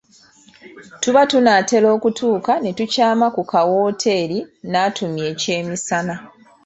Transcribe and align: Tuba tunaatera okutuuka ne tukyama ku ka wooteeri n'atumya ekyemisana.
Tuba 1.01 1.21
tunaatera 1.31 1.87
okutuuka 1.97 2.53
ne 2.59 2.71
tukyama 2.77 3.27
ku 3.35 3.41
ka 3.51 3.61
wooteeri 3.69 4.39
n'atumya 4.71 5.23
ekyemisana. 5.31 6.15